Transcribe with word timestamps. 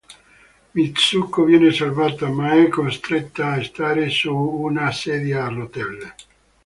Mitsuko 0.71 1.43
viene 1.45 1.71
salvata, 1.71 2.27
ma 2.27 2.53
è 2.59 2.69
costretta 2.69 3.51
a 3.51 3.63
stare 3.63 4.09
su 4.09 4.33
una 4.33 4.91
sedia 4.91 5.45
a 5.45 5.49
rotelle. 5.49 6.15